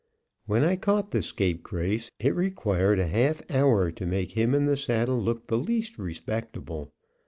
[0.47, 4.75] When I caught the scapegrace, it required a half hour to make him and the
[4.75, 6.91] saddle look the least respectable.